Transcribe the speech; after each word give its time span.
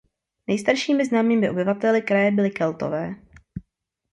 Nejstaršími 0.47 1.05
známými 1.05 1.49
obyvateli 1.49 2.01
kraje 2.01 2.31
byli 2.31 2.51
Keltové. 2.51 3.15